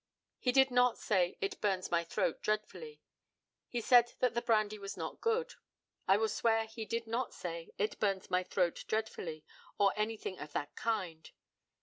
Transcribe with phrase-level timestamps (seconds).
[0.39, 3.03] He did not say, "It burns my throat dreadfully."
[3.67, 5.53] He said the brandy was not good.
[6.07, 9.45] I will swear he did not say, "it burns my throat dreadfully,"
[9.77, 11.29] or anything of that kind.